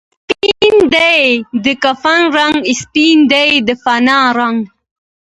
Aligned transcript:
سپین 0.29 0.75
دی 0.93 1.19
د 1.65 1.67
کفن 1.83 2.21
رنګ، 2.37 2.57
سپین 2.81 3.17
دی 3.31 3.49
د 3.67 3.69
فنا 3.83 4.19
رنګ 4.39 4.59